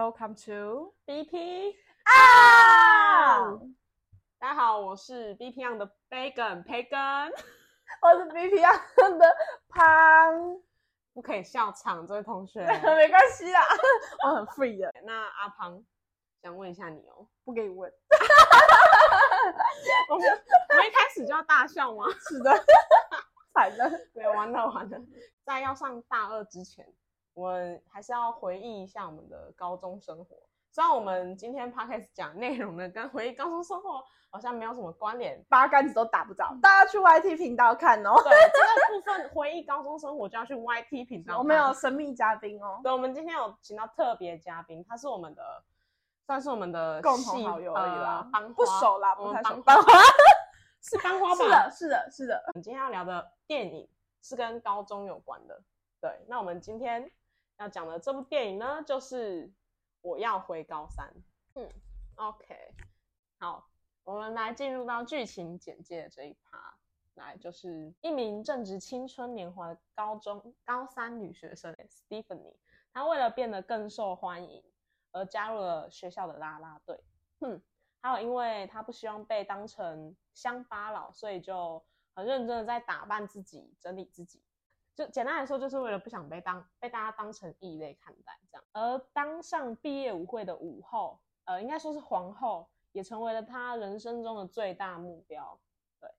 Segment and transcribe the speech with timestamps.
[0.00, 3.52] Welcome to BP 啊！
[4.38, 6.98] 大家好，我是 BP on 的 Bacon 培根，
[8.00, 9.36] 我是 BP 啊的
[9.68, 10.58] 胖，
[11.12, 12.64] 不可以笑场，这位同学。
[12.96, 13.60] 没关系啦，
[14.24, 15.84] 我很 free 的，那阿胖
[16.42, 17.92] 想问一下你哦，不给你问。
[20.08, 20.26] 我 们
[20.70, 22.06] 我们一开始就要大笑吗？
[22.26, 22.50] 是的，
[23.52, 23.90] 惨了。
[24.14, 24.98] 没有，完了完了，
[25.44, 26.90] 在要上大二之前，
[27.34, 30.36] 我们还是要回忆一下我们的高中生活。
[30.72, 38.14] 虽然我们今天 podcast 讲内容呢，跟回忆高中生活好像没有什么关联，八竿子都打不着，大家去 YT 频道看哦。
[38.22, 41.38] 对这个部分回忆高中生活就要去 YT 频道。
[41.38, 45.42] 我们有神秘嘉宾哦，对，我们今天有请到特别嘉宾，他是我们的，
[46.24, 49.62] 算是我们的共同好友而已啦呃班不熟啦，我们不太熟。
[49.62, 49.92] 班班花
[50.82, 51.34] 是班花吧？
[51.34, 52.44] 是的，是的，是的。
[52.46, 53.88] 我们今天要聊的电影
[54.22, 55.60] 是跟高中有关的。
[56.00, 57.10] 对，那我们今天
[57.60, 59.46] 要讲的这部电影呢，就是
[60.00, 61.06] 《我要回高三》。
[61.60, 61.68] 嗯
[62.14, 62.74] ，OK，
[63.38, 63.68] 好，
[64.02, 66.74] 我们来进入到剧情简介的这一趴。
[67.14, 72.56] 来，就是一名正值青春年华的高中高三女学生 Stephanie，
[72.94, 74.64] 她为了变得更受欢迎，
[75.12, 76.98] 而加入了学校的啦啦队。
[77.40, 77.60] 哼，
[78.00, 84.42] 还有因为她不希望被当成乡巴佬，所以就很认真的在打扮自己、整理自己。
[84.94, 88.64] 就简单来说，就是为了不想被当被大家当成异类看待这样。
[88.72, 95.58] 而当上毕业舞会的舞后，呃，应该说是皇后，也成为了她人生中的最大目标。
[96.00, 96.10] 对，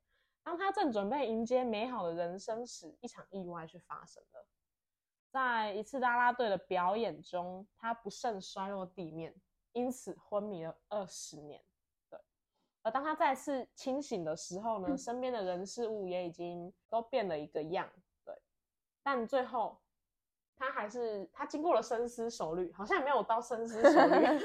[0.41, 4.47] 当她正准备迎接美好的人生时，一场意外却发生了。
[5.29, 9.35] 在一次啦啦队的表演中，她不慎摔落地面，
[9.73, 11.61] 因此昏迷了二十年。
[12.09, 12.19] 对，
[12.81, 17.87] 而当他再次清醒的时候呢，身边的人事物也已经都变了一个样。
[19.01, 19.81] 对，但最后
[20.55, 24.39] 他还是他经过了深思熟虑，好像也没有到深思熟虑。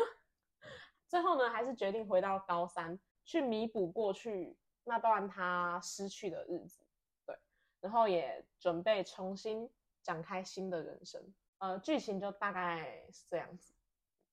[1.07, 6.85] 最后呢，还是决定回到高三，去弥补过去那段他失去的日子。
[7.25, 7.39] 对，
[7.81, 9.71] 然后也准备重新
[10.03, 11.23] 展开新的人生。
[11.59, 13.73] 呃，剧情就大概是这样子。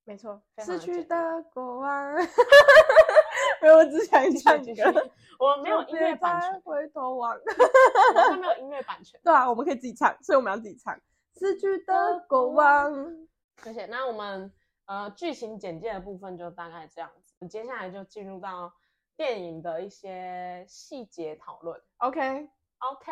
[0.03, 2.15] 没错，失去的简单的过往。
[3.63, 5.11] 没有，我只想唱歌。
[5.39, 7.33] 我没有音乐版权，回头望。
[7.33, 9.17] 我没有音乐版权。
[9.23, 10.93] 对啊，我们可以自己唱，所以我们要自己唱。
[11.39, 12.93] 失去的过往，
[13.63, 14.51] 谢谢，那我们
[14.85, 17.47] 呃剧情简介的部分就大概这样子。
[17.47, 18.71] 接下来就进入到
[19.15, 21.81] 电影的一些细节讨论。
[21.97, 23.11] OK，OK，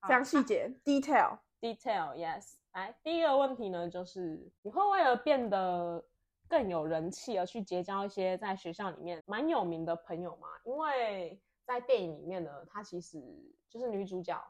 [0.00, 1.38] 好非常细节，detail。
[1.60, 2.52] detail yes。
[2.72, 6.04] 来，第一个问题呢，就是你会为了变得
[6.48, 10.48] 更有人气而去结交一些在学校里面蛮有名的朋友嘛？
[10.64, 13.20] 因为在电影里面呢，她其实
[13.68, 14.40] 就是女主角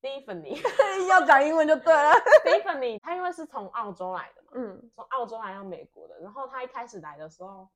[0.00, 0.60] Stephanie。
[1.08, 2.10] 要讲英文就对了。
[2.44, 7.68] Stephanie 她因为是从澳洲来的嘛，嗯，从澳洲来到美国的，然后她一开始来的时候，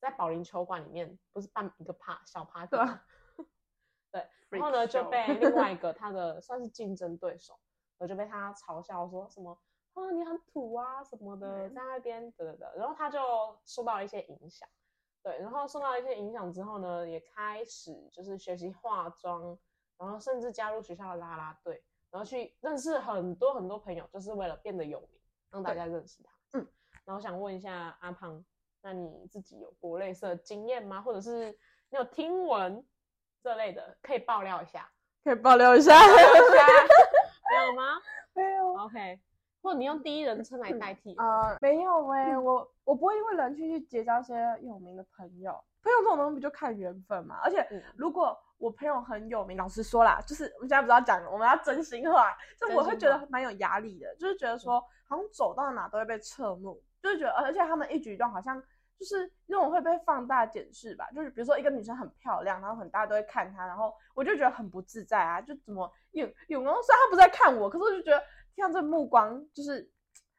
[0.00, 3.00] 在保龄球馆里面不是办一个趴小 party 对啊吗？
[4.12, 7.58] 对，然后呢就被另外一个他的算是竞争对手，
[7.98, 9.58] 我就被他嘲笑说什么
[10.00, 13.18] 啊你很土啊什么的，嗯在那边得得得，然后他就
[13.64, 14.68] 受到了一些影响，
[15.22, 19.58] 对，然后受到一些影响之后呢，也开始就是学习化妆，
[19.96, 25.20] 然后甚至加入学校的啦啦队，然后去认识很多很多朋友，就是为了变得有名，
[25.50, 26.30] 让大家认识他。
[26.52, 26.66] 嗯，
[27.04, 28.44] 然后我想问一下阿胖，
[28.82, 31.00] 那你自己有过类似的经验吗？
[31.02, 31.50] 或者是
[31.90, 32.86] 你有听闻
[33.42, 34.90] 这类的，可以爆料一下？
[35.24, 35.98] 可以爆料一下。
[35.98, 36.66] 爆料一下
[37.50, 38.00] 没有吗
[38.34, 38.74] 没有。
[38.76, 39.20] ？OK，
[39.62, 41.14] 或者你用第一人称来代替。
[41.16, 45.52] 呃，没有哎、我我不会因为人去去结交一些有名的朋友。
[45.80, 47.38] 朋友这种东西不就看缘分嘛？
[47.42, 58.60] 而且嗯如果我朋友很有名，老实说啦，就是我们现在不是要讲，我们要真心话，就我会觉得蛮有压力的，就是觉得说好像走到哪都会被侧目，就是觉得，而且他们一举一动好像
[58.98, 68.20] 就是那种会被放大检视吧，就是比如说一个女生很漂亮，然后很大家都会看她，然后我就觉得很不自在啊，就怎么有有人虽然他不在看我，可是我就觉得
[68.58, 69.88] 听到这目光就是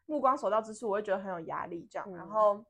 [0.06, 2.66] 目光所到之处，我会觉得很有压力这样，然嗯后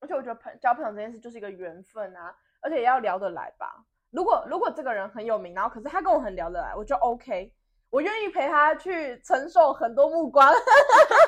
[0.00, 3.84] 而且我觉得朋交朋友这件事就是一个缘分啊，而且也要聊得来吧。
[4.10, 7.54] 如果如果这个人很有名，然后可是他跟我很聊得来，我就 OK，
[7.88, 10.52] 我愿意陪他去承受很多目光，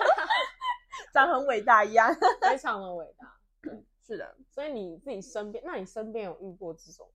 [1.15, 2.13] 长很伟大一样。
[2.43, 3.33] 非常的伟大。
[4.05, 7.09] 是的，所以你自己身边，那你身边有遇过这种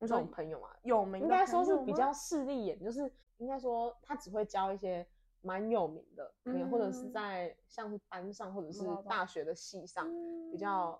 [0.00, 0.70] 这种朋友吗？
[0.82, 5.06] 有名的应该说是比较势利眼，就是应该说他只会交一些
[5.44, 10.10] 蛮有名的朋友，或者是嗯在像是班上或者是大学的系上
[10.50, 10.98] 比较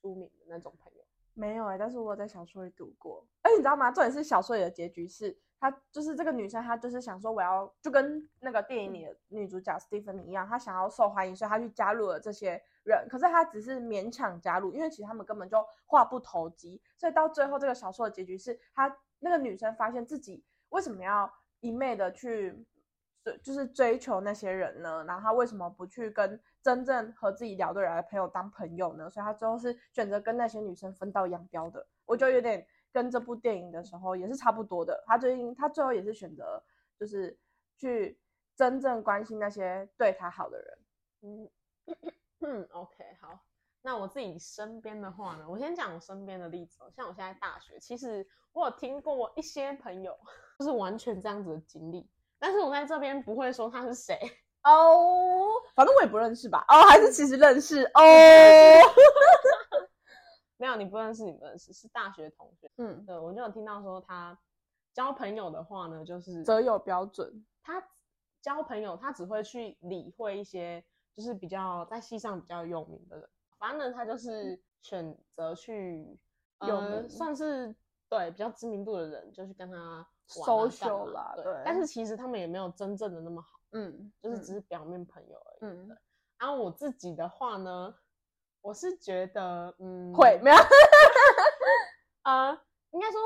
[0.00, 1.04] 出名的那种朋友。
[1.32, 3.24] 没有哎、但是我有在小说里读过。
[3.42, 3.90] 哎，你知道吗？
[3.92, 13.06] 重点是小说里的结局是，她就是这个女生，她就是想说我要就跟那个电影里的女主角 Stephanie 一样，她想要受欢迎，所以她去加入了这些人。
[13.08, 16.82] 可是她只是勉强加入，因为其实他们根本就话不投机。
[16.96, 22.66] 所以到最后，这个小说的结局是，她那个女生发现自己为什么要一昧的去
[23.38, 25.04] 就是追求那些人呢？
[25.04, 29.10] 然后他为什么不去跟真正和自己聊得来的朋友当朋友呢？
[29.10, 31.86] 所以他最后是选择跟那些女生分道扬镳的。
[32.04, 35.02] 我觉得有点跟这部电影的时候也是差不多的。
[35.06, 36.62] 他最近他最后也是选择
[36.98, 37.38] 就是
[37.76, 38.18] 去
[38.56, 40.78] 真正关心那些对他好的人。
[41.22, 41.50] 嗯
[42.40, 43.38] 嗯，OK，好。
[43.80, 46.90] 那我自己身边的话呢，我先讲我身边的例子哦。
[46.90, 50.18] 像我现在大学，其实我有听过一些朋友，
[50.58, 52.08] 就是完全这样子的经历，
[52.38, 54.18] 但是我在这边不会说他是谁。
[54.64, 56.64] 哦，反正我也不认识吧？
[56.68, 58.02] 哦，还是其实认识哦。
[60.56, 62.70] 没有，你不认识，你不认识，是大学同学。
[62.76, 64.36] 嗯，对，我就有听到说他
[64.92, 67.46] 交朋友的话呢，就是择友标准。
[67.62, 67.82] 他
[68.42, 70.84] 交朋友，他只会去理会一些
[71.14, 73.28] 就是比较在戏上比较有名的人。
[73.58, 76.18] 反正呢，他就是选择去
[76.66, 77.74] 有呃，算是
[78.08, 80.44] 对比较知名度的人，就去跟他嘛
[81.04, 85.58] 对啦对但是其实他们也没有真正的那么好，嗯，就是嗯只是表面朋友而已。
[85.62, 85.96] 嗯。
[86.38, 87.94] 然后我自己的话呢，
[88.60, 90.56] 我是觉得，嗯，会没有？
[92.22, 92.60] 呃，
[92.90, 93.20] 应该说，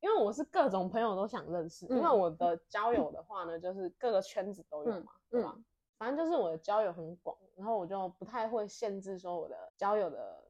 [0.00, 5.56] 因为我是各种朋友都想认识，因为嗯我的交友的话呢，就是各个圈子都有嗯嘛，对吧？
[5.98, 10.48] 反正就是我的交友很广，然后我就不太会限制说我的交友的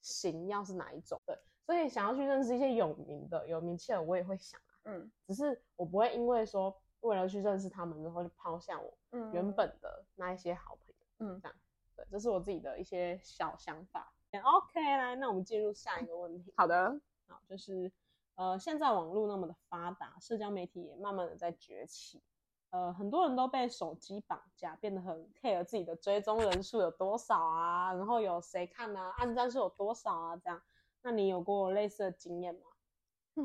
[0.00, 10.94] 型要是哪一种，对，所以想要去认识一些有名的、有名气的，我也会想啊，嗯只是我不会因为说为了去认识他们，然后就抛下我嗯原本的那一些好朋友。
[11.20, 11.56] 嗯这样，
[11.96, 14.12] 对，这是我自己的一些小想法。
[14.44, 16.52] OK，来，那我们进入下一个问题。
[16.56, 17.90] 好的，好，就是
[18.36, 22.22] 呃，现在网络那么的发达，社交媒体也慢慢的在崛起，
[22.70, 30.62] 呃，很多人都被手机绑架，变得很 care 自己的追踪人数有多少啊，然后有谁看啊，按赞数有多少啊，这样。
[31.02, 32.60] 那你有过类似的经验吗？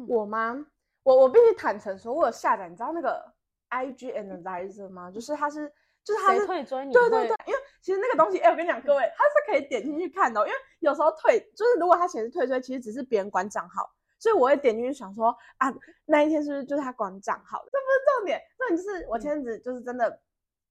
[0.09, 0.67] 我吗？
[1.03, 3.23] 我我必须坦诚说，我有下载，你知道那个
[3.69, 5.11] IG Analyzer 吗？
[5.11, 5.71] 就是它是，
[6.03, 15.73] 就是它谁是退追你会对对对，因为其实那个东西，哎、我跟你讲，各位，它是可以点进去看的哦、因为有时候退，就是如果它显示退追，其实只是别人管账号，所以我会点进去想说啊，
[16.05, 17.69] 那一天是不是就是他管账号的？
[17.71, 20.07] 这不是重点，重点就是我前阵子就是真的，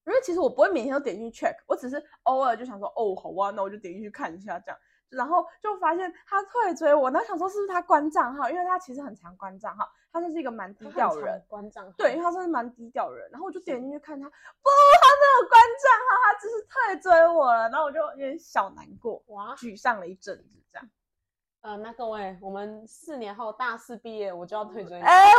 [0.06, 4.78] 因为其实我不会每天都点进去 check，我只是偶尔就想说，哦，好啊，那我就点进去看一下这样。
[5.12, 20.88] 然后就发现他退追我，然后想说是不是他关账号，因为他其实很常关账号，他就是一个蛮低调的人，关账号，对，因为他真的蛮低调的人，然后我就点进去看他，不，他没有关账号，他只是退追我了，然后我就有点小难过，哇，沮丧了一阵子这样。
[21.62, 25.04] 呃，那各位，我们四年后大四毕业，我就要退追你。
[25.04, 25.30] 哎、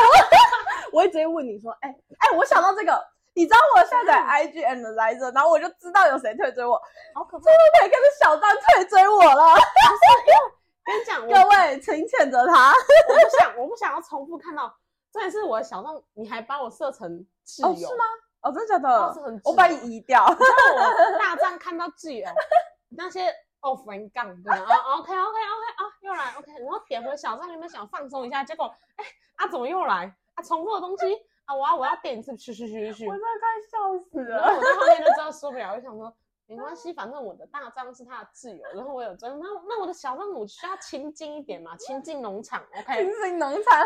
[0.94, 3.06] 我 我会直接问你说，哎、哎、我想到这个，
[3.36, 6.80] 你知道我下载 IG Analyzer，然后我就知道有谁退追我，
[7.16, 7.46] 好可怕！
[7.82, 9.56] 每个是小张退追我了，
[10.86, 12.72] 跟你讲，各位请谴责他。
[13.10, 14.74] 我不想，我不想要重复看到。
[15.12, 17.10] 这也是我的小张，你还把我设成
[17.46, 18.04] 挚友，哦，是吗？
[18.42, 19.42] 哦，真的假的？
[19.46, 20.26] 我把你移掉。
[20.26, 20.36] 我
[21.20, 22.28] 大战看到挚友，
[22.90, 24.58] 那些 off 人杠，对吧？
[24.58, 25.40] 啊，OK OK OK
[25.78, 28.66] 啊，又来 OK，然后点回小账，原本想放松一下，结果
[28.98, 29.06] 哎
[29.38, 34.56] 啊怎么又来啊重复的东西啊，我要我要点一次，去去去去我真的快笑死了然后。
[34.58, 36.14] 我在后面就知道受不了，我就想说。
[36.46, 43.82] 没关系，反正我的大账是他的自由，然后我有真，那那我的小账我需要亲近一点嘛，亲近农场，OK，亲近农场，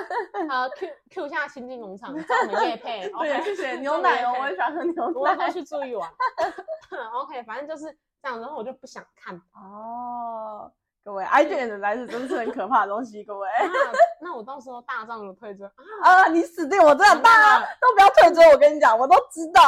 [0.50, 5.50] 呃，Q Q 一下亲近农场，找我们叶配 对，，OK，谢谢 牛奶哦，我也喜欢喝牛奶我会奶。
[5.54, 6.12] 去注意玩
[7.14, 9.40] ，OK，反正就是这样，然后我就不想看。
[9.54, 10.70] 哦，
[11.08, 13.48] 各位，IG 的来是真的是很可怕的东西，各位。
[13.48, 13.64] 啊
[14.20, 15.72] 那我到时候大账有退追啊，
[16.04, 16.78] 啊，你死定！
[16.84, 19.62] 我真的，大家都不要退追，我跟你讲，我都知道。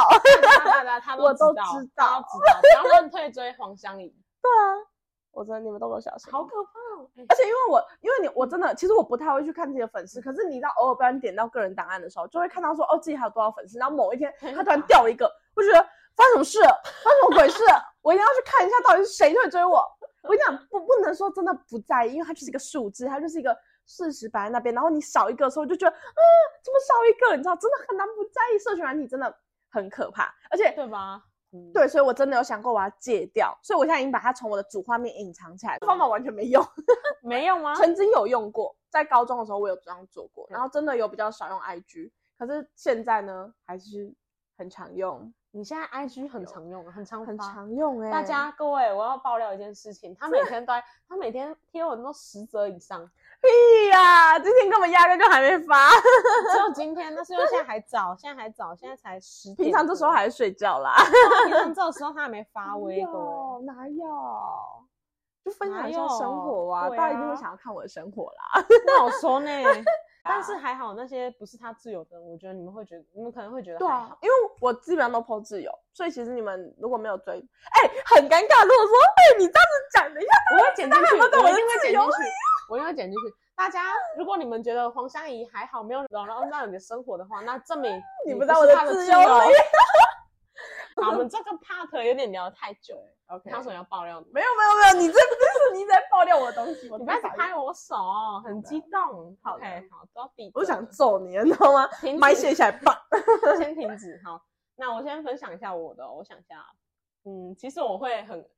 [0.66, 4.84] 大家他 我都知道，知道他都知道，不要乱退追黄香怡， 对啊，
[5.32, 6.30] 我真的你们都给我小心。
[6.30, 6.70] 好可怕
[7.00, 7.08] 哦！
[7.16, 15.24] 哎而且因为我，因为你，我真的，其实我不太会去看自己的粉丝，可是你知道，偶尔不然点到个人档案的时候，就会看到说，哦，自己还有多少粉丝，然后某一天他突然掉了一个，
[15.56, 15.82] 我就觉得
[16.14, 16.82] 发生什么事了？
[17.02, 17.89] 发生什么鬼事了？
[18.02, 19.84] 我一定要去看一下到底是谁在追我。
[20.22, 26.22] 我跟你讲，不不能说真的不在意，因为它就是一个数字，它就是一个事实摆在那边，然后你少一个的时候，就觉得啊，
[26.62, 27.36] 怎么少一个？
[27.36, 28.58] 你知道，真的很难不在意。
[28.58, 29.34] 社群软体真的
[29.70, 31.22] 很可怕，而且对吧？
[31.52, 36.64] 嗯，对，所以我真的有想过我要戒掉，所以我现在已经把它从我的主画面隐藏起来，方法完全没用。
[37.22, 37.74] 没用吗？
[37.74, 44.14] 曾经有用过，在高中的时候我有这样做过，嗯然后真的有比较少用 IG，可是现在呢，还是
[44.58, 53.00] 很常用，你现在 IG 很常用啊，很常很常用哎、大家各位，我要爆料一件事情，他每 天都在，他每天贴文都十则以上，
[53.40, 55.88] 屁呀、今天根本压根就还没发，
[56.52, 59.66] 只有 今天，那是因为现在还早，现在还早，现在才十点。
[59.66, 60.94] 平常这时候还在睡觉啦。
[61.46, 63.16] 平常这个时候他还没发威，各位。
[63.18, 64.79] 有哪有？
[65.44, 68.64] 就分享一下生活啊，对大家一定会啊想要看我的生活啦。
[68.86, 69.50] 那我说呢，
[70.22, 78.62] 但是还好那些不是他自由的人，我觉得你们会觉得，你们可能会觉得对啊。，因为我基本上都 PO 自由，所以其实你们如果没有追，哎、很尴尬。
[78.64, 82.18] 如果说，哎、你这样子讲，等一下，我会剪进去，我一定会剪进去，
[82.68, 83.34] 我一定会剪进去。
[83.56, 87.90] 大家，如果你们觉得黄香怡还好，没有扰乱到你的生活的话，那证明
[88.26, 89.18] 你不知道我的是他的自由。
[91.02, 93.16] 好，我们这个 part 有点聊得太久了。
[93.28, 94.26] OK，你有什么要爆料你？
[94.32, 97.94] 没有没有没有，你这不是你在爆料我的东西，我你不要拍我手，
[98.44, 99.36] 很激动。
[99.42, 100.50] 好的 OK，好，都要闭。
[100.54, 101.88] 我想揍你，你知道吗？
[102.18, 102.96] 麦卸下来，棒！
[103.56, 104.20] 先停止。
[104.24, 104.42] 好，
[104.76, 106.14] 那我先分享一下我的哦。
[106.18, 106.64] 我想一下，
[107.24, 108.48] 嗯，其实我会很，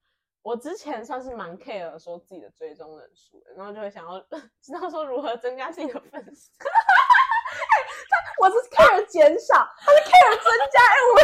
[0.41, 4.19] 我之前算是蛮 care 说自己的追踪人数，然后就会想要
[4.63, 6.51] 知道说如何增加自己的粉丝。
[8.41, 10.81] 我是 care 减少，他是 care 增加。
[10.81, 11.21] 哎、我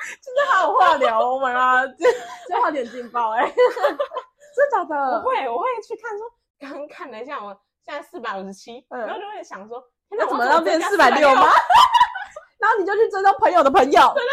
[0.00, 4.96] 们今天还有话聊， Oh god，今今天话点劲爆哎、 真的假的？
[4.96, 6.26] 我会，我会去看说，
[6.58, 9.00] 刚刚看了一下，我现在四百五十七，嗯。
[9.00, 11.50] 然后就会想说，那怎么要变四百六吗？460？
[12.60, 13.90] 然后你就去追踪朋友的朋友。
[14.14, 14.32] 对对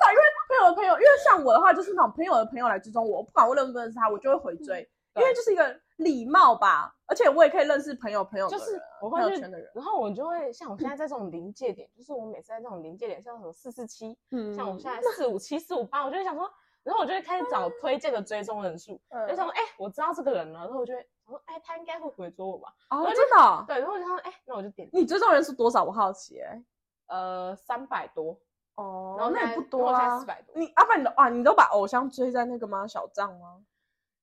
[0.00, 5.64] 对，因为朋友的朋友，因为像我的话，就是那种朋友的朋友来追踪我，不管我认不认识他，我就会回追，因为就是一个
[6.00, 6.94] 礼貌吧。
[7.06, 9.70] 而且我也可以认识朋友朋友，就是我朋友圈的人。
[9.74, 16.48] 然后我就会像我现在在这种临界点， 就是我每次在这种临界点，像什么四四七，嗯像我现在四五七、四五八，我就会想说，
[16.82, 22.72] 然后我就会开始找推荐的追踪人数，嗯就想说，哎、我知道这个人了，然后我就会想说，哎、他应该会回追我吧？
[22.90, 25.82] 哦，真的哦、对，然后我就想说，哎、那我就点，你追踪人数多少？
[25.82, 26.62] 我好奇哎、
[27.08, 28.38] 呃，三百多，
[28.76, 30.24] 哦然后那也不多啊四。
[30.24, 30.54] 百多。
[30.56, 32.86] 你阿爸，你都啊，你都把偶像追在那个吗？
[32.86, 33.60] 小账吗？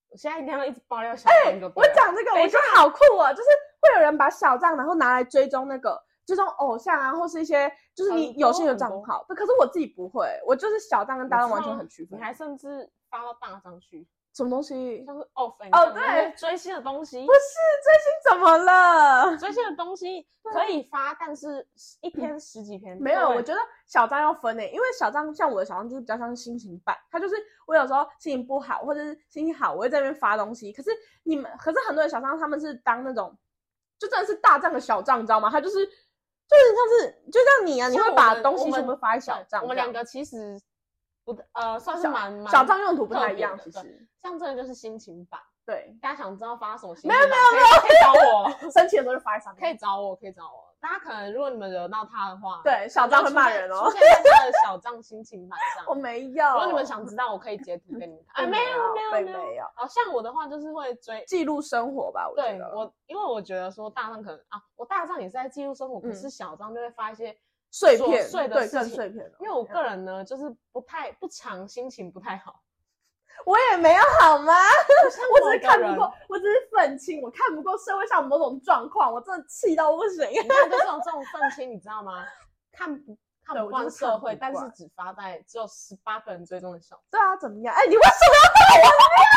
[0.09, 3.49] 我现在一定要一直爆料小账、欸我讲这个，我觉得好酷哦，就是
[3.81, 9.25] 会有人把小账，然后拿来追踪那个追踪偶像啊，或是一些就是你有兴趣的账号。
[9.29, 12.23] 可是我自己不会，我就是小账跟大账完全很区分你。
[12.23, 14.07] 还甚至发到大张去，
[14.37, 15.03] 什么东西？
[15.03, 17.39] 像是 off 哦哦对追星的东西不，是
[17.83, 19.35] 追星怎么了？
[19.35, 21.67] 追星的东西可以发，但是
[22.01, 30.71] 一篇十几篇没有，我觉得小张要分诶，因为小张像我的小张就是比较像是心情版，他就是我有时候心情不好或者是心情好，我会在那边发东西。
[30.71, 30.91] 可是
[31.23, 33.35] 你们，可是很多人小张他们是当那种，
[33.97, 35.49] 就真的是大账的小账，你知道吗？
[35.49, 40.59] 他就是就是像是就像你啊，你会把东西全部发在小对账，我们两个其实
[41.33, 50.65] 不呃算是蛮蛮小账用途不太一样，其实像这个就是心情版，对，大家想知道发什么心没有没有没有，可以找我， 生气的时候就发在上面，可以找我，可以找我。
[50.79, 55.83] 大家可能如果你们惹到他的话，对小张会骂人哦出现在他的小账心情版上。
[55.87, 56.45] 我没有。
[56.53, 58.45] 如果你们想知道，我可以截图给你们 看。
[58.45, 67.35] 哎，没有没有没有好像我的话就是会追，记录生活吧，我觉对得我，因为我觉得说大账可能啊，我大账也是在记录生活，可嗯是小账就会发一些
[67.71, 72.61] 碎片碎的对事情更碎片的，因为我个人呢，就是不太不常心情不太好，
[73.45, 74.53] 我也没有好吗？
[75.33, 80.27] 我 只是看不过，我只是愤青，我看不过社会上某种状况，我真的气到不行。
[80.31, 82.25] 你看就这种这种愤青，你知道吗？
[82.71, 87.73] 看不看不惯社会，但是只发在只有十八个人追踪的小对啊，怎么样？
[87.75, 89.27] 哎、你为什么要对我这样？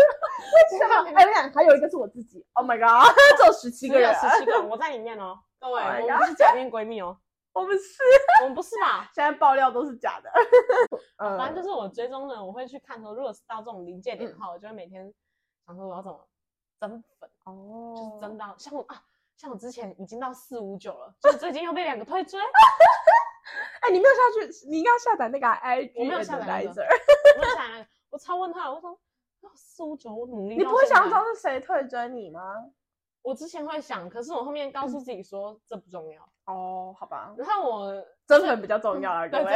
[0.52, 1.20] 为什么？
[1.20, 2.44] 哎、我想还有一个是我自己。
[2.54, 5.38] Oh my god，只有十七个人，十七个人，我在里面哦。
[5.58, 7.18] 各位，Oh 我们不是假面闺蜜哦，
[7.52, 8.02] 我们是
[8.42, 9.10] 我们不是吧？
[9.14, 10.30] 现在爆料都是假的。
[11.18, 15.12] 嗯反正就是我追踪的，我会去看说，如果是到这种临界点的话，我就会每天
[15.66, 16.26] 想说我要怎么
[16.78, 19.02] 增粉，哦就是增到像我啊，
[19.36, 22.40] 像我之前已经到四五九了，就最近又被两个退追，
[23.82, 26.86] 哎、你没有下去，你应该下载那个 IG 我没有下载那个 Analyzer
[27.38, 28.98] 我就想我超问他，我说
[29.54, 32.40] 四五九，我努力，你不会想知道是谁退追你吗？
[33.22, 36.29] 我之前会想，可是我后面告诉自己说这不重要。
[36.46, 39.50] 哦，好吧，然后我真粉比较重要啊，各对，位。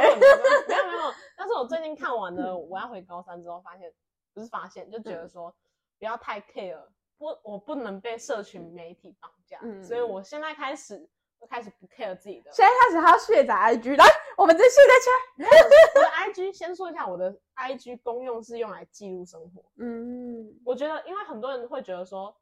[0.68, 3.92] 没有没有，但是我最近看完了，我要回高三之后，发现
[4.32, 5.54] 不是发现，就觉嗯得说
[5.98, 6.80] 不要太 care，
[7.18, 10.98] 不，我不能被社群媒体绑架，嗯所以我现在开始
[11.40, 12.50] 就开始不 care 自己的。
[12.52, 14.04] 现在开始还要卸载 IG，来，
[14.36, 15.10] 我们这卸载起
[15.42, 15.48] 来。
[15.94, 19.64] 我的 IG 先说一下，我的 IG 公用是用来记录生活。
[19.78, 22.34] 嗯，我觉得，因为很多人会觉得说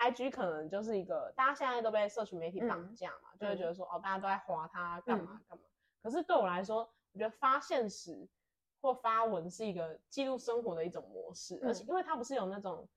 [0.00, 5.64] ，IG 可能就是一个大家现在都被社群媒体绑架嘛，就会觉得说，哦，大家都在划它干嘛干嘛。
[6.02, 6.78] 可是对我来说，
[7.12, 8.26] 我觉得发现实
[8.80, 12.88] 或发文是一个记录生活的一种模式，嗯而且因为它不是有那种。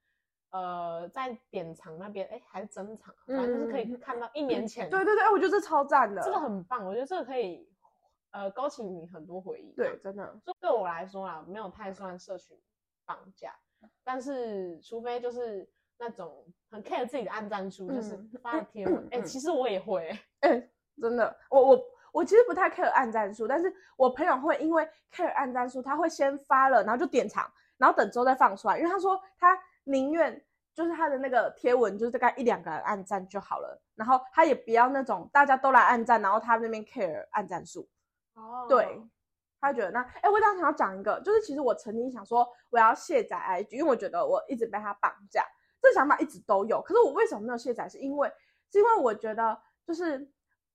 [0.55, 7.67] 呃，在典藏那边，哎，还是珍藏，反正就是可以看到一年前，对对对，哎我觉得这超赞的，这个很棒，我觉得这个可以
[8.29, 9.73] 呃勾起你很多回忆。
[9.73, 12.55] 对，，真的，就对我来说啦，没有太算社群
[13.03, 13.51] 绑架，
[14.03, 15.67] 但是除非就是
[16.03, 20.09] 那种很 care 自己的暗战术，就是嗯发的贴文，哎、嗯其实我也会、
[20.41, 20.69] 哎、
[21.01, 21.81] 真的，我我
[22.11, 30.43] 我其实不太 care 暗战术，但是我朋友会因为 care 暗战术，他会先发了，然后就点藏，然后等之后再放出来，因为他说他宁愿
[30.73, 37.87] 就是他的那个贴文就是大概一两个人暗赞就好了，然后他也不要那种大家都来暗赞，然后他那边 care 暗战术，
[38.33, 38.65] 哦。
[38.67, 39.01] 对，
[39.61, 45.45] 他觉得那，哎、我当时想要讲一个，就是其实我曾经想说我要卸载 IG，因为我觉得我一直被他绑架，
[45.89, 46.81] 这想法一直都有。
[46.81, 47.87] 可是我为什么没有卸载？
[47.87, 48.31] 是因为
[48.71, 50.27] 是因为我觉得就是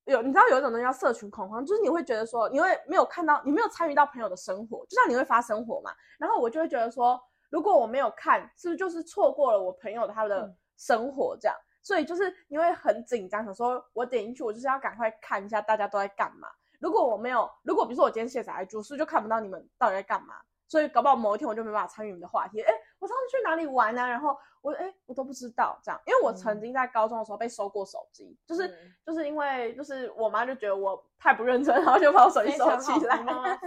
[0.05, 11.57] 有，你知道有一种东西叫社群恐慌，就是你会觉得说你会没有看到，你没有参与到朋友的生活，就像你会发生活嘛，然后我就会觉得说，如果我没有看，是不是就是错过了我朋友他的嗯生活这样？
[11.83, 16.49] 所以就是你会很紧张，想说我点进去，我就是要赶快看一下大家都在干嘛。
[16.81, 20.35] 如果我没有，如果比如说我今天卸载 IG，是不是就看不到你们到底在干嘛？
[20.69, 22.61] 所以搞不好某一天我就没办法参与你们的话题。
[22.61, 28.75] 哎，我上次去哪里玩呢、然后我哎，我都不知道这样，因为我曾嗯经在高中的时候被收过手机，就是、嗯
[29.07, 33.17] 就是因为就是我妈就觉得我太不认真，然后就把我手机收起来，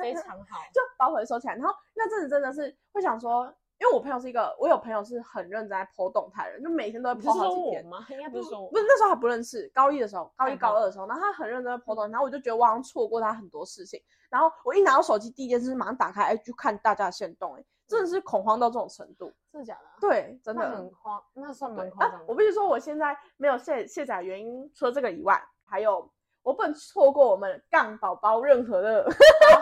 [0.01, 1.55] 非常好，就把我手机收起来。
[1.55, 3.45] 然后那阵子真的是会想说，
[3.79, 7.83] 因为我朋友是一个，我有朋友是很认真在 po 动态的人，就每天都会剖好说几天。
[7.85, 8.05] 我吗？
[8.09, 14.01] 应该不是说我不是那时候还不认识，高一的时候，高一高二的时候，然后他很认真在剖动态，然后我就觉得我好像错过他很多事情。
[14.29, 19.31] 然后我一拿到手机，第一件事是马上打开，哎，就看大家的线动，哎，真的是恐慌到这种程度。
[19.51, 19.95] 真的假的啊？
[19.99, 26.09] 对，真的很慌，那算对蛮夸张我必须说，我现在没有卸卸载原因，除了这个以外，还有
[26.41, 29.05] 我不能错过我们杠宝宝任何的，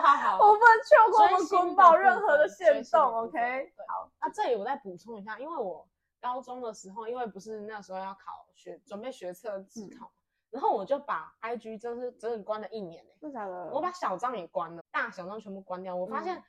[0.00, 3.32] 好好， 我不能错过我们公宝任何的分追线动，OK？
[3.32, 5.86] 对好，啊，这里我再补充一下，因为我
[6.20, 10.10] 高中的时候，因为不是那时候要考学准备学测自嗯考，
[10.50, 13.70] 然后我就把 IG 真是整整关了一年欸真的假的？
[13.72, 15.94] 我把小账也关了，大小账全部关掉。
[15.96, 16.42] 我发现嗯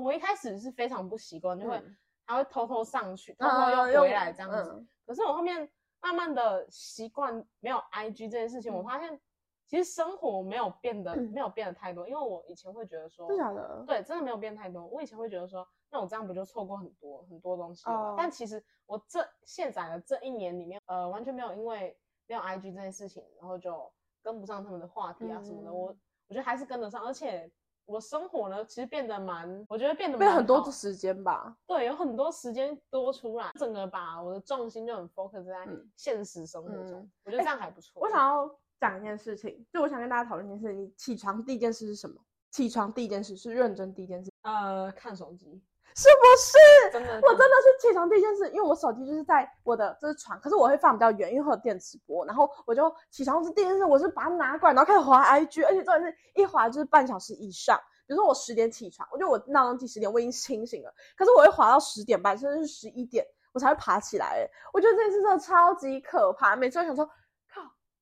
[0.00, 4.70] 我一开始是非常不习惯，就会嗯还会偷偷上去，偷偷嗯又回来这样子。
[4.72, 5.68] 嗯可是我后面
[6.00, 9.20] 慢慢的习惯没有 IG 这件事情，我嗯发现
[9.66, 13.84] 其实生活没有变得嗯没有变得太多，因为我以前会觉得说，真的假的？
[13.86, 14.86] 对，真的没有变太多。
[14.86, 23.92] 我以前会觉得说，那我这样不就错过很多很多东西了但其实我这卸载了这一年里面，呃，完全没有因为没有 IG 这件事情，然后就
[24.22, 25.70] 跟不上他们的话题啊什么的。
[25.70, 25.96] 嗯我
[26.28, 27.50] 我觉得还是跟得上，而且
[27.84, 31.56] 我生活呢，其实变得蛮，我觉得变得被蛮好很多时间吧。
[31.66, 38.00] 对，有很多时间多出来，整个把我的重心就很 focus 在嗯现实生活中，嗯我觉得这样还不错。
[38.00, 38.48] 我想要
[38.80, 42.16] 讲一件事情，就我想跟大家讨论一件事，你起床第一件事是什么？
[42.50, 45.62] 起床第一件事是认真第一件事，呃看手机，
[45.94, 46.92] 是不是？
[46.92, 57.78] 真的我真的是起床第一件事，因为我手机就是在我的这是床，可是我会放比较远，因为会有电磁波，然后我就起床是第一件事，我是把它拿过来，然后开始滑 IG，而且重点是一滑就是半小时以上。
[58.04, 64.26] 比如说我十点起床，我觉得我闹钟计十点，我已经清醒了，可是我会滑到十点半，甚至是十一点，我才会爬起来。
[64.26, 67.12] 欸我觉得这件事真的超级可怕，每次都想说，靠，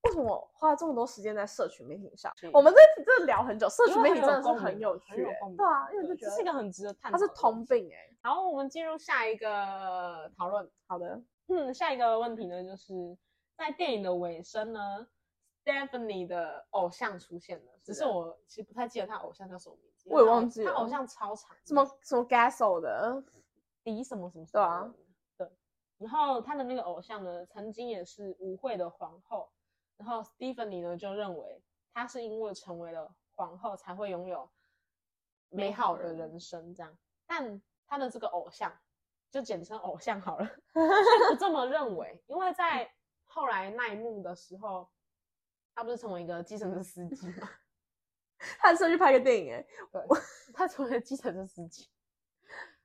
[0.03, 2.33] 为什么花了这么多时间在社群媒体上？
[2.53, 10.69] 我们这真的聊很久，社群媒体真的是很有趣、对啊，因为就觉得这是一个很值得探讨它是通病哎、好，我们进入下一个讨论。
[10.87, 13.17] 好的，嗯，下一个问题呢，就是
[13.57, 15.07] 在电影的尾声呢
[15.65, 23.23] ，Stephanie 的偶像出现了，只是我其实不太记得他偶像叫什么名字，我也忘记了他偶像超长，什么什么 Gasso 的，
[23.85, 24.93] 迪什么什么什对啊
[25.37, 25.49] 对。
[25.99, 29.51] 然后他的那个偶像呢，曾经也是舞会的皇后，
[30.01, 34.51] 然后 Stephanie 呢就认为她是因为成为了皇后才会拥有
[35.51, 38.73] 美好的人生这样，但他的这个偶像
[39.31, 42.91] 就简称偶像好了， 却不这么认为，因为在
[43.27, 44.89] 后来那一幕的时候，
[45.75, 47.51] 他不是成为一个计程车司机吗？
[48.59, 50.03] 他是去拍个电影哎、对，
[50.55, 51.91] 他成为了计程车司机。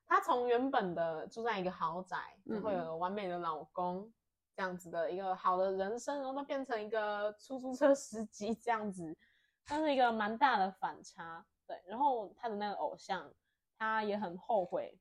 [0.05, 4.11] 他从原本的住在一个豪宅，然后有完美的老公，
[4.55, 9.15] 这样子的一个好的人生，然后他变成一个出租车司机这样子，
[9.67, 11.45] 那是一个蛮大的反差。
[11.67, 13.33] 对，然后他的那个偶像，
[13.77, 14.97] 他也很后悔，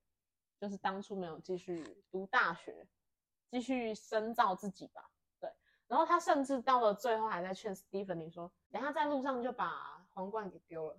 [0.58, 2.88] 就是当初没有继续读大学，
[3.50, 5.10] 继续深造自己吧。
[5.38, 5.52] 对，
[5.86, 10.98] 然后他甚至到了最后还在劝 Stephanie 说，等下在路上就把皇冠给丢了，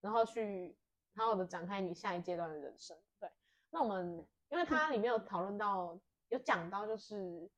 [0.00, 0.76] 然后去
[1.16, 2.96] 好好的展开你下一阶段的人生。
[3.18, 3.30] 对，
[3.70, 7.50] 那我们因为它里面有讨论到，有讲到就是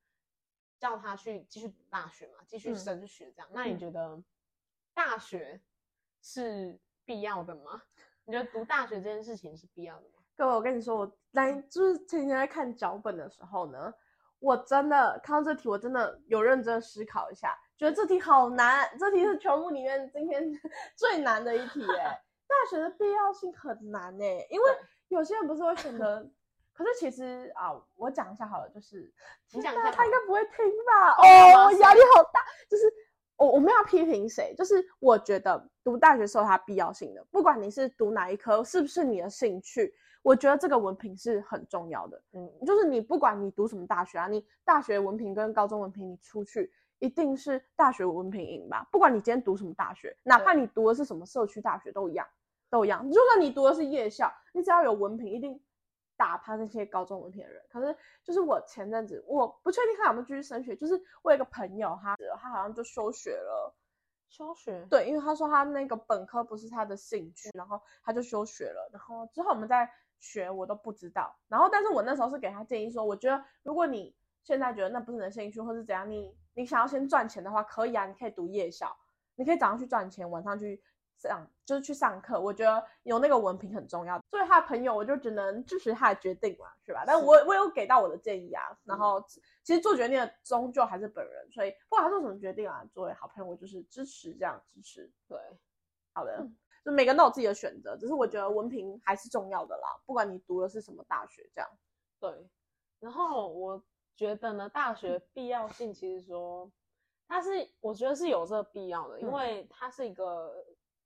[0.84, 3.48] 叫他去继续读大学嘛，继续嗯升学这样。
[3.54, 4.22] 那你嗯觉得
[4.92, 5.58] 大学
[6.20, 7.80] 是必要的吗？
[8.26, 10.20] 你觉得读大学这件事情是必要的吗？
[10.36, 13.94] 各位，我跟你说，我来就是前几天在看脚本的时候呢，
[14.40, 20.52] 我真的看到这题，我真的有认真思考一下，觉得这题好难，这题是全部里面今天
[20.94, 22.20] 最难的一题哎。
[22.46, 24.70] 大学的必要性很难哎，因为
[25.08, 26.30] 有些人不是会选择，
[26.74, 29.10] 可是其实啊，我讲一下好了，就是
[29.52, 31.12] 你讲一下，他应该不会听吧？
[31.12, 32.92] 哦，我压力好大，就是
[33.36, 34.54] 我我们要批评谁？
[34.56, 39.94] 就是我觉得读大学是有它必要性的，不管你是读哪一科，是不是你的兴趣。
[40.22, 48.88] 我觉得这个文凭是很重要的，嗯，就是你不管你读什么大学啊，你大学文凭跟高中文凭，你出去一定是大学文凭赢吧？
[48.90, 52.26] 不管你今天读什么大学，哪怕你读的是什么社区大学都一样，
[52.70, 53.06] 都一样。
[53.12, 55.60] 就算你读的是夜校，你只要有文凭，一定
[56.16, 57.62] 打趴那些高中文凭的人。
[57.70, 63.74] 可是就是我前阵子，我不确定他有没有继续升学，就是我有一个朋友，他他好像就休学了，
[64.28, 64.86] 休学？
[64.90, 68.90] 对，因为他说他那个本科不是他的兴趣，然后他就休学了。
[68.92, 69.88] 然后之后我们在。
[70.20, 78.96] 学我都不知道，然后但是我那时候是给他建议说，我觉得如果你现在觉得那不是你的兴趣，或是怎样，你你想要先赚钱的话，可以啊，你可以读夜校，
[79.34, 80.82] 你可以早上去赚钱，晚上去
[81.28, 82.40] 上就是去上课。
[82.40, 84.18] 我觉得有那个文凭很重要。
[84.30, 87.04] 作为他的朋友，我就只能支持他的决定嘛，是吧？
[87.06, 89.24] 但我我有给到我的建议啊，然后
[89.62, 95.10] 其实做决定的终究还是本人，所以不管他做什么决定啊，作为好朋友，我就是支持这样支持。
[95.28, 95.38] 对，
[96.12, 96.46] 好的。
[96.84, 101.70] 就每个人都有自己的选择，只是我觉得文凭还是重要的啦，不管你读的是什么大学，这样。
[102.20, 102.46] 对。
[103.00, 103.82] 然后我
[104.14, 106.70] 觉得呢，大学必要性其实说，
[107.26, 110.62] 它是我觉得是有这个必要的，因为它是一个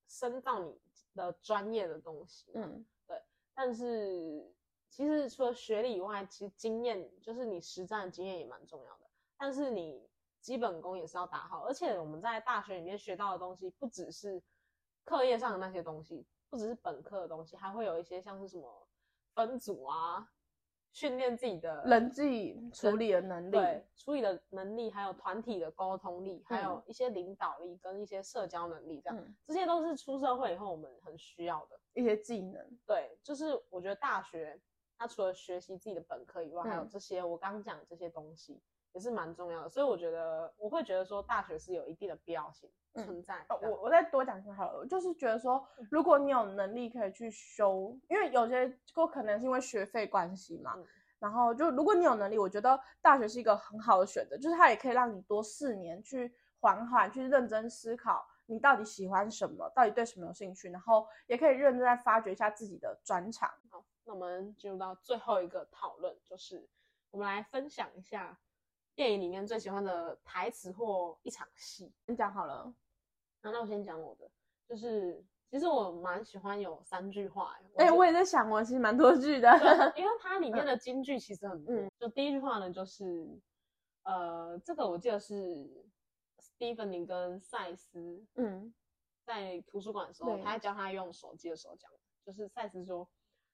[0.09, 0.77] 深造你
[1.15, 2.51] 的专业的东西。
[2.55, 3.23] 嗯，对。
[3.55, 4.53] 但是
[4.91, 9.07] 其实除了学历以外，其实经验就是你实战的经验也蛮重要的。
[9.37, 10.09] 但是你
[10.41, 14.43] 基本功也是要打好，而且我们在大学里面学到的东西不只是。
[15.05, 18.87] 课业上的那些东西，不只是本科的东西，还会有一些像是什么
[19.33, 20.31] 分组啊，
[20.99, 31.79] 训练自己的人际处理的能力，对，处理的能力，还有团体的沟通力，还有一些领导力跟一些社交能力，这样，这些都是出社会以后我们很需要的。
[31.95, 32.61] 一些技能。
[32.85, 34.61] 对，就是我觉得大学
[34.97, 38.61] 它除了学习自己的本科以外，还有这些我刚讲这些东西。
[38.93, 43.47] 也是蛮重要的，所以我觉得我会觉得说大学是有一定的必要性存在。
[43.49, 50.77] 我我再多讲一下好了，就是觉得说，如果你有能力可以去修，因为有些就可能是因为学费关系嘛，
[51.19, 63.49] 然后就如果你有能力，我觉得大学是一个很好的选择，就是它也可以让你多四年去缓缓去认真思考你到底喜欢什么，到底对什么有兴趣，然后也可以认真再发掘一下自己的专长。
[63.71, 66.67] 好，那我们进入到最后一个讨论，就是
[67.11, 68.37] 我们来分享一下。
[68.99, 72.75] 电影里面最喜欢的台词或一场戏，你讲好了。
[73.41, 74.29] 那那我先讲我的，
[74.69, 77.57] 就是其实我蛮喜欢有三句话。
[77.77, 79.49] 哎，我也在想，我其实蛮多句的，
[79.97, 81.73] 因为它里面的金句其实很多。
[81.97, 83.41] 就第一句话呢，就是
[84.03, 85.87] 呃，这个我记得是
[86.41, 88.75] Stephanie 跟赛斯，嗯，
[89.25, 91.89] 在图书馆的时候，他在教他用手机的时候讲，
[92.27, 93.09] 就是赛斯说，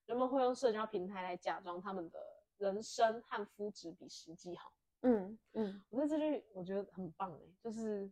[0.07, 2.19] 人们会用社交平台来假装他们的
[2.57, 4.73] 人生和肤质比实际好。
[5.05, 8.11] 嗯嗯，我觉得这句我觉得很棒哎，就是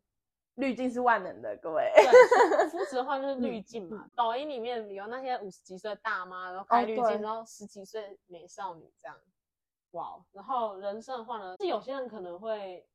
[0.57, 1.91] 滤镜是万能的，各位。
[2.71, 9.17] 肤质的话就是滤镜嘛，抖音里面有那些五十几岁大妈，然后开滤镜，然后十几岁美少女这样，
[9.93, 10.23] 哇。
[10.33, 12.87] 然后人生的话呢，是有些人可能会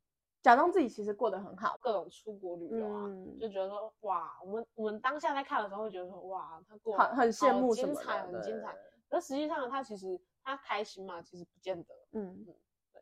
[0.44, 3.10] 假装自己其实过得很好，各种出国旅游啊，
[3.42, 8.78] 就觉得说哇，我们我们当下在看的时候会觉得说哇，他过很很羡慕，精彩，很精彩。
[9.10, 12.56] 可实际上他其实他开心嘛，其实不见得，嗯嗯。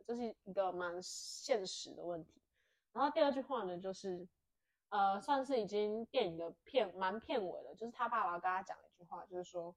[0.05, 2.41] 这是一个蛮现实的问题。
[2.93, 4.27] 然后第二句话呢，就是，
[4.89, 7.73] 呃，算是已经电影的片蛮片尾了。
[7.75, 9.75] 就是他爸爸跟他讲一句话，就是说，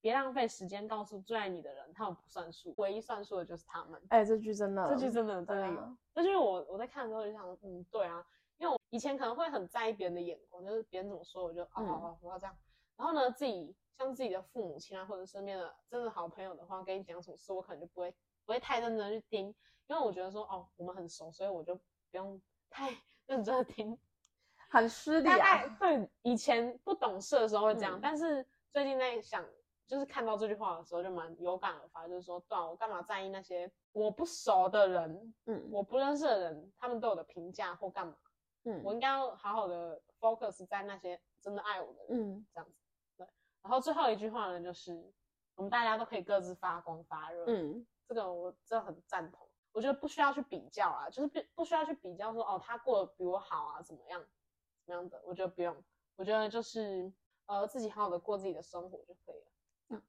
[0.00, 4.00] 别浪费时间告诉最爱你的人，他们不算数，唯一算数的就是他们。
[4.08, 5.96] 哎，这句真的，这句真的真的有。
[6.14, 8.24] 这句我我在看的时候就想，嗯，对啊，
[8.56, 12.56] 因为我以前可能会很在意别人的眼光，就是别人怎么说，我就啊，好好，我要这样。
[12.96, 18.14] 然后呢，自己像自己的父母亲啊，或者身边的真的好朋友的话，跟你讲什么事，我可能就不会。
[18.46, 19.48] 不会太认真去听，
[19.88, 21.82] 因为我觉得说哦，我们很熟，所以我就不
[22.12, 22.90] 用太
[23.26, 23.98] 认真的听，
[24.70, 25.66] 很失礼啊。
[25.80, 29.44] 对，以前不懂事的时候会这样，但是最近在想，
[29.86, 38.16] 就是看到这句话的时候就蛮有感而发，就是说，对啊，我干嘛在意那些我不熟的人，嗯，我不认识的人，他们对我的评价或干嘛，
[38.64, 42.76] 嗯，我应该要好好的 focus 在那些真的爱我的人，嗯，这样子。
[43.16, 43.26] 对，
[43.62, 45.12] 然后最后一句话呢，就是
[45.56, 47.84] 我们大家都可以各自发光发热，嗯。
[48.08, 55.76] 这个我真的很赞同，我觉得不需要去比较啊，就是不不需要去比较说哦，他过得比我好啊，怎么样，怎么样的，我觉得不用，
[56.16, 57.12] 我觉得就是
[57.46, 59.46] 呃自己好好的过自己的生活就可以了。
[59.88, 60.02] 嗯，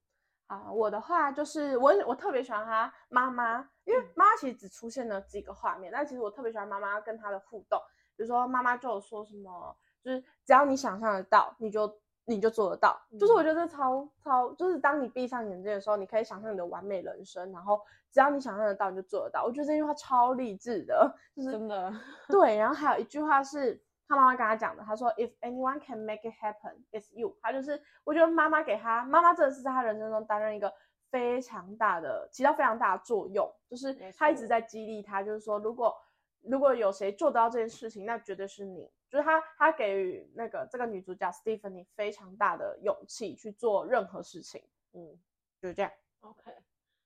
[0.48, 7.82] 好，我的话就是我我特别喜欢他妈妈，因为妈妈其实只出现了几个画面，但其实我特别喜欢妈妈跟他的互动。
[8.16, 11.88] 比如说妈妈就有说什么，就是只要你想象得到，你就
[12.28, 12.96] 你就做得到。
[13.20, 19.44] 就是我觉得超超，就是当你闭上眼睛的时候，你可以想象你的完美人生，然后只要你想象得到，你就做得到。
[19.44, 21.92] 我觉得这句话超励志的，就是真的
[22.30, 22.58] 对。
[22.58, 23.82] 然后还有一句话是。
[24.10, 30.74] 他妈妈跟他讲的，他说：“If anyone can make it happen, it's you。”他就是，我觉得妈妈给他，妈妈真的是在他人生中担任一个
[31.12, 33.54] 非常大的，起到非常大的作用。
[33.70, 35.94] 就是他一直在激励他，就是说，如果
[36.42, 38.90] 如果有谁做得到这件事情，那绝对是你。
[39.10, 44.64] 就是他，他给予那个这个女主角 Stephanie 非常大的勇气去做任何事情。
[44.94, 45.20] 嗯，
[45.62, 45.92] 就是这样。
[46.22, 46.52] OK，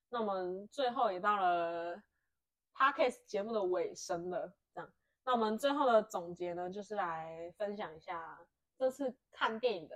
[0.09, 2.01] 那我们最后也到了
[2.75, 4.53] Podcast 节目的尾声了。
[5.23, 8.39] 那我们最后的总结呢，就是来分享一下
[8.75, 9.95] 这次看电影的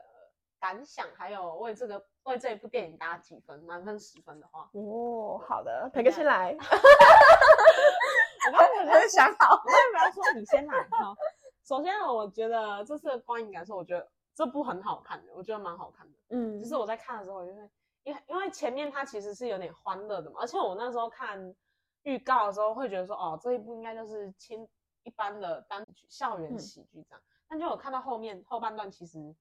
[0.60, 4.70] 感想，还有为这个为这一部电影打几分，满分十分的话。
[4.74, 6.56] 哦，好的，培哥先来。
[8.46, 10.88] 我刚才没有想好，我也没有说你先来。
[10.92, 11.16] 好，
[11.66, 16.18] 首先，我觉得这次的观影感受，我觉得这部很好看的，我觉得蛮好看的。
[16.30, 17.70] 嗯，就是我在看的时候，我就会
[18.04, 21.56] 因为因为前面它其实是有点欢乐的嘛，而且我那时候看
[22.04, 24.66] 预告的时候会觉得说，哦，这一部应该就是轻。
[25.08, 29.36] 一般的单曲校园喜剧这样，但就我看到后面后半段其实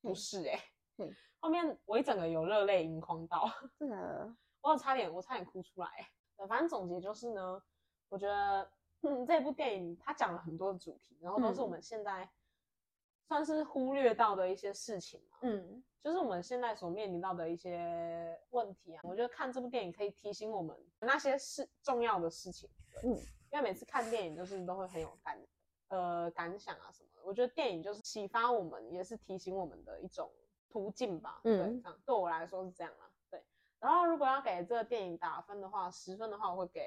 [0.00, 0.56] 不是哎，
[1.42, 5.90] 后面我一整个有热泪盈眶到，真的，我差点我差点哭出来。
[6.48, 7.60] 反正总结就是呢，
[8.08, 8.70] 我觉得
[9.26, 12.28] 这部电影它讲了很多的主题，然后都是我们现在
[13.26, 19.00] 算是忽略到的一些事情嘛，嗯，就是我们现在所面临到的一些问题啊。
[19.04, 22.68] 我觉得看这部电影可以提醒我们那些事重要的事情，
[23.04, 23.16] 嗯。
[23.52, 25.36] 因为每次看电影就是都会很有感，
[25.88, 27.20] 呃感想啊什么的。
[27.24, 30.30] 我觉得电影就是启发我们，也是提醒我们的一种
[30.68, 31.40] 途径吧。
[31.42, 33.10] 嗯，对，对我来说是这样啊。
[33.28, 33.44] 对，
[33.80, 36.80] 然后如果要给这个电影打分的话，十分的话我会给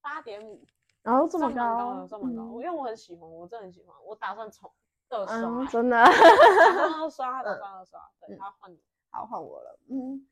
[0.00, 0.64] 八点五。
[1.04, 3.94] 然后这么高，这么高，因为我很喜欢，我真的很喜欢。
[4.04, 4.68] 我打算从
[5.10, 8.00] 二刷，真的，二刷， 二刷，二刷。
[8.26, 9.78] 对，他换你，好换我了。
[9.88, 10.26] 嗯。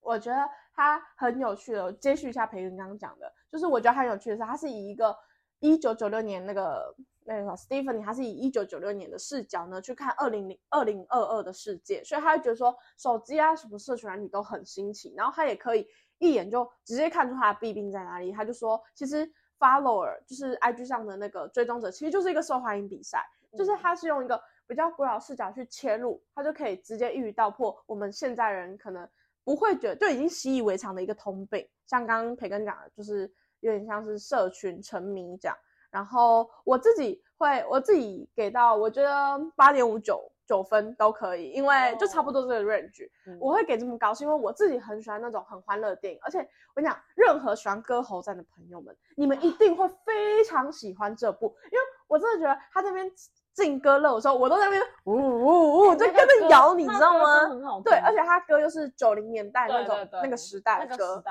[0.00, 5.16] 我觉得他很有趣的，接续一下培根刚刚讲的，就是我觉得很有趣的是，他是以一个
[5.58, 18.30] 一九九六年那个那个 Stephanie，他是以一九九六年的视角呢去看二零零二零二二的世界，所以他会觉得说手机啊什么社群软体都很新奇，然后他也可以一眼就直接看出他的弊病在哪里。
[18.30, 23.24] 他就说，其实 follower 就是 IG 上的那个追踪者，其实就是一个受欢迎比赛，
[23.56, 29.08] 就是他是用一个比较古老视角去切入，他就可以直接一语道破我们现在人可能。
[29.44, 35.56] 不会觉得就已经习以为常的一个通病，像刚刚培根讲的，就是有点像是社群沉迷这样。
[35.88, 43.08] 然后我自己会，我自己给到我觉得八点五九九分都可以，因为就差不多这个 range。
[43.40, 53.10] 我会给这么高，是因为我自己很喜欢那种很欢乐的电影，而且我跟你讲，任何喜欢歌喉战的朋友们，你们一定会非常喜欢这部，因为我真的觉得他这边。
[53.56, 57.48] 劲歌乐的时候，我都在那边呜呜呜，就跟着摇，你知道吗？
[57.82, 61.24] 对，而且他歌又是九零年代那种那个时代的歌。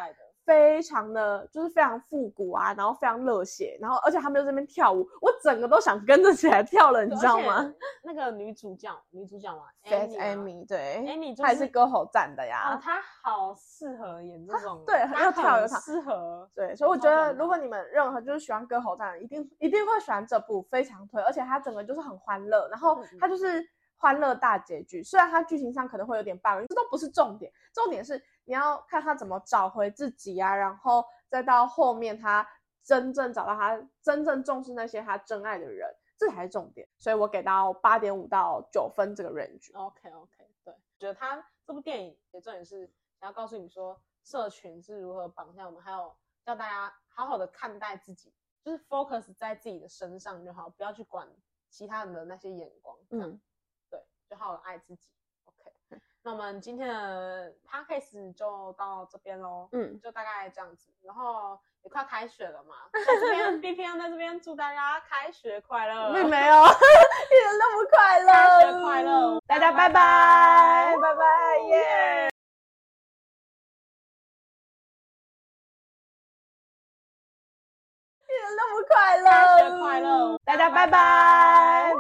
[0.46, 7.74] 非常的就是非常复古啊，然后非常热血，然后而且他们在这边跳舞，我整个都想跟着起来跳了，你知道吗？
[8.06, 12.76] 那个女主角，女主角嘛，Amy，对，Amy，她也是歌喉站的呀。
[12.76, 16.48] 哦，她好适合演这种，对，又跳又唱，适合。
[16.54, 23.66] 对，所以我觉得如果你们任何就是喜欢歌喉站的，一定一定会喜欢这部，非常推，而且它整个就是很欢乐，然后它就是
[23.98, 25.02] 欢乐大结局。
[25.02, 28.22] 虽然它剧情上可能会有点 bug，这都不是重点，重点是。
[28.46, 32.48] 你要看他怎么找回自己啊，然后再到后面他
[32.84, 36.88] 真正找到他真正重视那些他真爱的人，这才是重点。
[36.98, 39.76] 所以我给到八点五到九分这个 range。
[39.76, 42.86] OK OK，对，觉得他这部电影也重点是
[43.20, 48.32] 想要告诉你说，社群是如何绑架我们，还有叫大家好好的看待自己，
[48.64, 51.28] 就是 focus 在自己的身上就好，不要去管
[51.70, 52.96] 其他人的那些眼光。
[53.10, 53.42] 嗯，
[53.90, 55.10] 对，就好好爱自己。
[56.24, 60.92] 那我们今天的 podcast 就到这边喽，嗯，就大概这样子。
[61.04, 72.30] 然后也快开学了嘛，在这边 B P M 在这边祝大家开学快乐，并没有，一人那么快乐，开学快乐，大家拜拜，拜拜，耶！
[78.58, 81.94] 那么快乐，开学快乐，大家拜拜。